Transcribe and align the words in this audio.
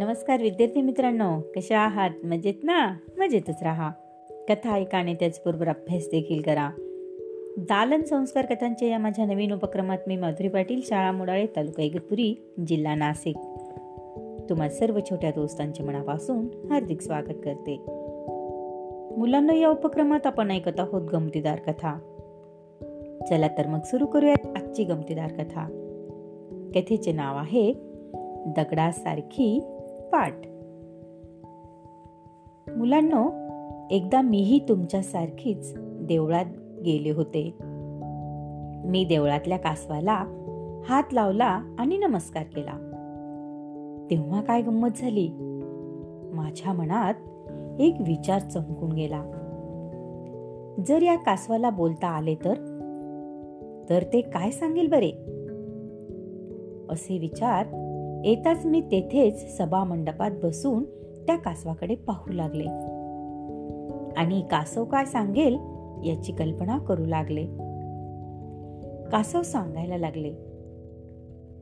नमस्कार 0.00 0.42
विद्यार्थी 0.42 0.82
मित्रांनो 0.82 1.40
कशा 1.56 1.78
आहात? 1.78 2.10
मजेत 2.24 2.54
ना? 2.64 2.96
मजेतच 3.18 3.62
राहा. 3.62 3.90
कथा 4.48 4.72
ऐका 4.72 4.98
आणि 4.98 5.14
त्याचबरोबर 5.14 5.68
अभ्यास 5.68 6.04
देखील 6.10 6.42
करा. 6.42 6.70
दालन 7.58 8.02
संस्कार 8.02 8.44
कथांच्या 8.44 8.88
या 8.88 8.98
माझ्या 8.98 9.24
नवीन 9.24 9.52
उपक्रमात 9.52 9.98
मी 10.06 10.16
माधुरी 10.16 10.48
पाटील 10.48 10.80
शाळा 10.84 11.12
मुडाळे 11.12 11.46
तालुका 11.46 11.82
इगतपुरी 11.82 12.34
जिल्हा 12.66 12.94
नाशिक. 12.94 13.36
तुम्हा 14.50 14.68
सर्व 14.68 14.98
छोट्या 15.10 15.30
दोस्तांच्या 15.30 15.86
मनापासून 15.86 16.48
हार्दिक 16.70 17.00
स्वागत 17.00 17.40
करते. 17.44 17.76
मुलांना 19.16 19.54
या 19.54 19.68
उपक्रमात 19.68 20.26
आपण 20.26 20.50
ऐकत 20.50 20.80
आहोत 20.80 21.02
गमतीदार 21.12 21.58
कथा. 21.58 21.98
चला 23.28 23.48
तर 23.48 23.66
मग 23.66 23.80
सुरू 23.84 24.06
करूयात 24.06 24.46
आजची 24.56 24.84
गमतीदार 24.84 25.32
कथा. 25.32 25.66
कथेचे 26.74 27.12
नाव 27.12 27.36
आहे 27.36 27.72
दगडासारखी 28.46 29.76
पाठ. 30.12 30.34
मुलांनो 32.76 33.30
एकदा 33.90 34.20
मीही 34.20 34.58
तुमच्यासारखीच 34.68 35.74
देवळात 35.78 36.44
गेले 36.84 37.10
होते. 37.10 37.54
मी 38.84 39.04
देवळातल्या 39.04 39.58
कासवाला 39.58 40.24
हात 40.88 41.02
लावला 41.12 41.60
आणि 41.78 41.98
नमस्कार 41.98 42.42
केला. 42.42 42.72
तेव्हा 44.10 44.40
काय 44.40 44.62
गंमत 44.62 44.88
झाली? 44.96 45.28
माझ्या 46.32 46.72
मनात 46.72 47.14
एक 47.80 47.94
विचार 48.06 48.38
चमकून 48.38 48.92
गेला. 48.92 49.22
जर 50.86 51.02
या 51.02 51.16
कासवाला 51.16 51.70
बोलता 51.70 52.08
आले 52.08 52.34
तर? 52.34 52.54
तर 53.90 54.02
ते 54.02 54.20
काय 54.20 54.50
सांगेल 54.50 54.88
बरे? 54.88 55.10
असे 56.90 57.18
विचार 57.18 57.66
येताच 58.24 58.66
मी 58.66 58.80
तेथेच 58.80 59.56
सभा 59.56 59.84
मंडपात 59.84 60.30
बसून 60.42 60.84
त्या 61.26 61.36
कासवाकडे 61.36 61.94
पाहू 61.94 62.32
लागले. 62.32 62.64
आणि 64.16 64.42
कासव 64.50 64.84
काय 64.84 65.04
सांगेल 65.04 65.58
याची 66.08 66.32
कल्पना 66.32 66.78
करू 66.78 67.04
लागले. 67.04 67.44
कासव 69.10 69.42
सांगायला 69.42 69.96
लागले 69.96 70.32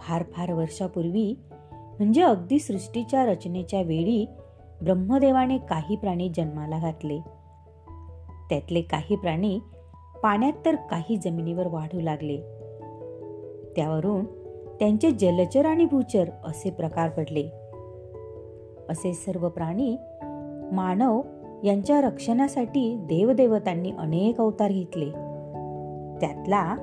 फार 0.00 0.22
फार 0.22 0.52
वर्षापूर्वी 0.52 1.34
म्हणजे 1.72 2.22
अगदी 2.22 2.58
सृष्टीच्या 2.58 3.26
रचनेच्या 3.26 3.82
वेळी 3.82 4.26
ब्रह्मदेवाने 4.82 5.58
काही 5.58 5.96
प्राणी 5.96 6.28
जन्माला 6.36 6.78
घातले. 6.78 7.18
त्यातले 8.48 8.82
काही 8.82 9.16
प्राणी 9.16 9.58
पाण्यात 10.22 10.52
तर 10.64 10.74
काही 10.74 11.16
जमिनीवर 11.16 11.66
वाढू 11.66 12.00
लागले. 12.00 12.36
त्यावरून 13.76 14.45
त्यांचे 14.80 15.10
जलचर 15.10 15.66
आणि 15.66 15.84
भूचर 15.84 16.24
असे 16.44 16.70
प्रकार 16.70 17.08
पडले 17.10 17.48
असे 18.88 19.14
सर्व 19.14 19.48
प्राणी 19.48 19.96
मानव 20.72 21.22
यांच्या 21.64 22.00
रक्षणासाठी 22.00 22.96
देवदेवतांनी 22.96 23.90
अनेक 23.90 24.40
अवतार 24.40 24.70
घेतले. 24.70 25.10
त्यातला 26.20 26.76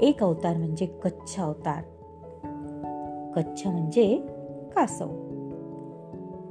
एक 0.00 0.22
अवतार 0.22 0.56
म्हणजे 0.56 0.86
कच्छ 0.86 1.40
अवतार. 1.40 1.82
कच्छ 3.36 3.66
म्हणजे 3.66 4.16
कासव. 4.76 5.08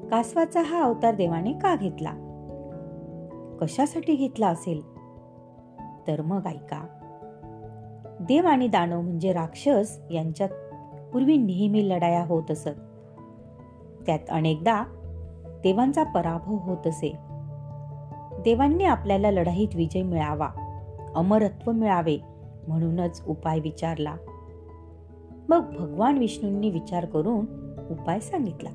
कासवाचा 0.07 0.61
हा 0.61 0.83
अवतार 0.83 1.15
देवाने 1.15 1.53
का 1.53 1.75
घेतला? 1.75 2.11
कशासाठी 3.61 4.15
घेतला 4.15 4.47
असेल? 4.47 4.97
तर 6.07 6.21
मग 6.21 6.45
ऐका. 6.45 7.00
देव 8.21 8.47
आणि 8.47 8.67
दानव 8.67 9.01
म्हणजे 9.01 9.33
राक्षस 9.33 9.99
यांच्यात 10.11 10.49
पूर्वी 11.13 11.37
नेहमी 11.37 11.89
लढाया 11.89 12.25
होत 12.25 12.51
असत. 12.51 12.69
त्यात 14.05 14.19
अनेकदा 14.29 14.83
देवांचा 15.63 16.03
पराभव 16.03 16.55
होत 16.55 16.87
असे. 16.87 17.15
देवांनी 18.43 18.83
आपल्याला 18.83 19.31
लढाईत 19.31 19.75
विजय 19.75 20.01
मिळावा 20.01 20.49
अमरत्व 21.15 21.71
मिळावे 21.71 22.17
म्हणूनच 22.67 23.23
उपाय 23.27 23.59
विचारला. 23.59 24.15
मग 25.49 25.75
भगवान 25.79 26.17
विष्णूंनी 26.17 26.69
विचार 26.69 27.05
करून 27.05 27.45
उपाय 27.89 28.19
सांगितला. 28.19 28.69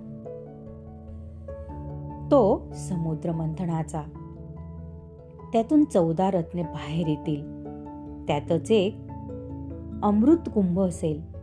तो 2.31 2.73
समुद्र 2.75 3.33
मंथनाचा 3.33 4.03
त्यातून 5.53 5.85
चौदा 5.85 6.31
रत्ने 6.31 6.63
बाहेर 6.63 7.09
येतील. 7.09 7.57
त्यातच 8.27 8.71
एक 8.71 9.06
अमृत 10.03 10.49
कुंभ 10.55 10.81
असेल. 10.81 11.37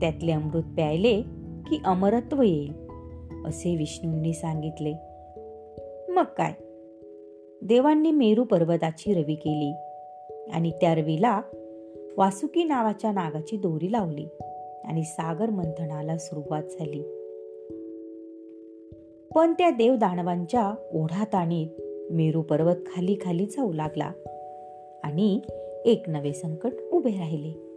त्यातले 0.00 0.32
अमृत 0.32 0.62
प्यायले 0.62 1.22
की 1.70 1.80
अमरत्व 1.84 2.42
येईल 2.42 2.72
असे 3.46 3.76
विष्णूंनी 3.76 4.32
सांगितले. 4.32 4.92
मग 6.12 6.24
काय? 6.24 6.52
देवांनी 7.62 8.10
मेरू 8.10 8.44
पर्वताची 8.44 9.14
रवी 9.14 9.34
केली 9.34 9.72
आणि 10.50 10.70
त्या 10.70 10.94
रवीला 10.94 11.40
वासुकी 12.16 12.64
नावाच्या 12.64 13.12
नागाची 13.12 13.56
दोरी 13.56 13.92
लावली 13.92 14.26
आणि 14.84 15.04
सागर 15.04 15.50
मंथनाला 15.50 16.18
सुरुवात 16.18 16.62
झाली. 16.62 17.02
पण 19.34 19.52
त्या 19.52 19.70
देव 19.70 19.94
दानवांच्या 19.94 20.74
ओढात 20.94 21.36
मेरू 22.12 22.42
पर्वत 22.42 22.76
खाली 22.86 23.16
खाली 23.24 23.46
जाऊ 23.46 23.72
लागला 23.72 24.12
आणि 25.04 25.40
एक 25.84 26.02
नवे 26.08 26.32
संकट 26.32 26.72
उभे 26.92 27.10
राहिले. 27.10 27.70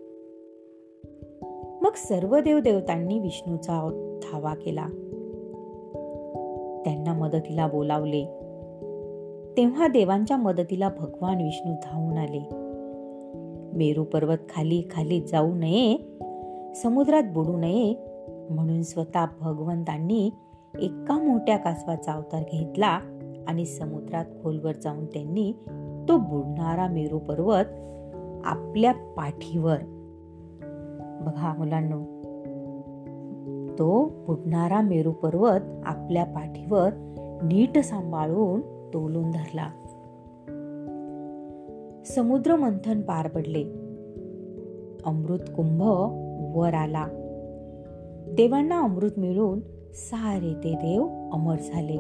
मग 1.81 1.91
सर्व 1.95 2.39
देवदेवतांनी 2.39 3.19
विष्णूचा 3.19 3.89
धावा 4.23 4.53
केला. 4.53 4.87
त्यांना 6.85 7.13
मदतीला 7.13 7.67
बोलावले. 7.67 8.25
तेव्हा 9.57 9.87
देवांच्या 9.87 10.37
मदतीला 10.37 10.89
भगवान 10.89 11.41
विष्णू 11.41 11.73
धावून 11.83 12.17
आले. 12.17 12.47
मेरू 13.77 14.03
पर्वत 14.03 14.37
खाली 14.49 14.83
खाली 14.91 15.21
जाऊ 15.21 15.53
नये 15.53 15.97
समुद्रात 16.75 17.23
बुडू 17.33 17.57
नये 17.57 17.95
म्हणून 18.49 18.81
स्वतः 18.81 19.25
भगवंतांनी 19.41 20.31
एका 20.79 21.21
मोठ्या 21.23 21.57
कासवाचा 21.57 22.11
अवतार 22.11 22.43
घेतला 22.51 22.99
आणि 23.47 23.65
समुद्रात 23.65 24.25
खोलवर 24.43 24.71
जाऊन 24.71 25.05
त्यांनी 25.05 25.53
तो 26.09 26.17
बुडणारा 26.17 26.87
मेरू 26.87 27.19
पर्वत 27.19 27.65
आपल्या 28.45 28.93
पाठीवर. 28.93 29.77
बघा 31.21 31.53
मुलांनो 31.57 32.13
तो 33.79 34.05
बुडणारा 34.27 34.81
मेरू 34.81 35.11
पर्वत 35.11 35.59
आपल्या 35.85 36.23
पाठीवर 36.23 36.89
नीट 37.43 37.79
सांभाळून 37.79 38.61
तोलून 38.93 39.31
धरला. 39.31 39.67
समुद्र 42.05 42.55
मंथन 42.55 43.01
पार 43.01 43.27
पडले. 43.27 43.63
अमृत 45.05 45.39
कुंभ 45.39 45.81
वर 46.57 46.73
आला. 46.73 47.05
देवांना 48.37 48.81
अमृत 48.81 49.11
मिळून 49.17 49.59
सारे 49.93 50.53
ते 50.53 50.73
देव 50.73 51.03
अमर 51.33 51.55
झाले. 51.55 51.99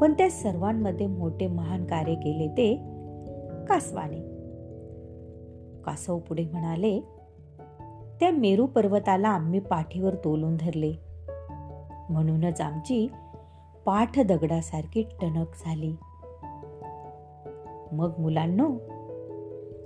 पण 0.00 0.12
त्या 0.12 0.30
सर्वांमध्ये 0.30 1.06
मोठे 1.06 1.46
महान 1.46 1.84
कार्य 1.84 2.14
केले 2.14 2.48
ते 2.48 2.76
कासवाने. 3.68 4.20
कासव 5.82 6.18
पुढे 6.18 6.44
म्हणाले 6.44 7.00
त्या 8.20 8.30
मेरू 8.30 8.66
पर्वताला 8.66 9.28
आम्ही 9.28 9.60
पाठीवर 9.60 10.14
तोलून 10.14 10.56
धरले. 10.60 10.92
म्हणूनच 12.10 12.60
आमची 12.60 13.08
पाठ 13.86 14.20
दगडासारखी 14.20 15.02
टणक 15.02 15.46
झाली. 15.66 15.92
मग 17.92 18.12
मुलांनो 18.18 18.68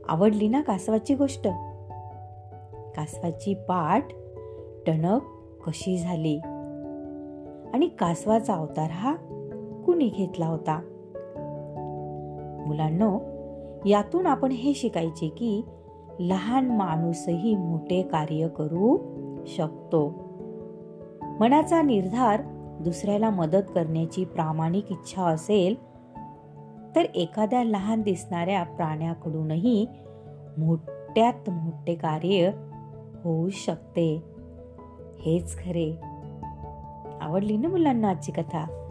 आवडली 0.09 0.49
ना 0.49 0.61
कासवाची 0.61 1.15
गोष्ट? 1.15 1.49
कासवाची 2.97 3.55
पाठ 3.55 4.09
टणक 4.87 5.23
कशी 5.67 5.99
झाली? 5.99 6.39
आणि 7.75 7.89
कासवाचा 7.89 8.55
अवतार 8.55 8.91
हा 8.91 9.17
कुणी 9.87 10.09
घेतला 10.09 10.47
होता? 10.47 10.81
मुलांनो 12.67 13.19
यातून 13.89 14.27
आपण 14.27 14.51
हे 14.51 14.75
शिकायचे 14.75 15.29
की 15.29 15.65
लहान 16.21 16.77
माणूसही 16.77 17.57
मोठे 17.57 18.03
कार्य 18.03 18.49
करू 18.49 18.99
शकतो. 19.47 20.13
मनाचा 21.41 21.83
निर्धार 21.83 22.43
दुसऱ्याला 22.81 23.31
मदत 23.31 23.63
करण्याची 23.75 24.25
प्रामाणिक 24.25 24.91
इच्छा 24.91 25.23
असेल 25.23 25.75
तर 26.97 27.05
एखाद्या 27.15 27.65
लहान 27.65 28.03
दिसणाऱ्या 28.03 28.63
प्राण्याकडूनही 28.63 29.87
मोठ्यात 30.59 31.51
मोठे 31.51 31.95
कार्य 31.95 32.51
होऊ 33.25 33.49
शकते. 33.49 34.23
हेच 35.21 35.59
खरे. 35.59 36.01
आवडली 37.21 37.57
ना 37.57 37.69
मुलांना 37.69 38.09
आजची 38.09 38.33
कथा? 38.33 38.84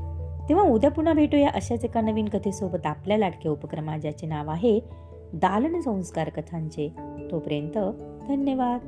तेव्हा 0.49 0.65
उद्या 0.65 0.91
पुन्हा 0.91 1.13
भेटूया 1.13 1.49
अशाच 1.49 1.83
एका 1.83 2.01
नवीन 2.01 2.27
कथेसोबत 2.27 2.85
आपल्या 2.85 3.17
लाडक्या 3.17 3.51
उपक्रमा 3.51 3.97
ज्याचे 3.97 4.27
नाव 4.27 4.49
आहे 4.49 4.79
दालन 5.33 5.81
संस्कार 5.81 6.29
कथांचे. 6.29 6.93
तोपर्यंत 7.31 7.77
धन्यवाद. 8.27 8.79